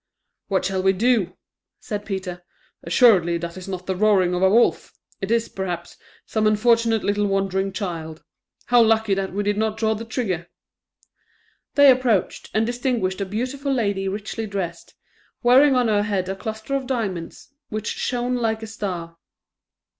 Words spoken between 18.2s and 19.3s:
like a star.